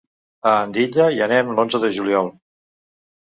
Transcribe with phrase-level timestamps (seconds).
[0.51, 2.31] A Andilla hi anem l'onze de juliol.